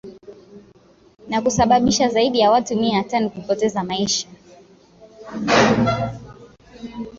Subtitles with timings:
[1.29, 4.27] na kusabisha zaidi ya watu mia tano kupoteza maisha